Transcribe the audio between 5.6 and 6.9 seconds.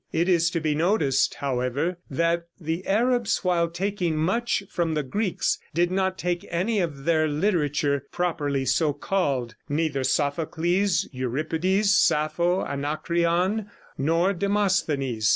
did not take any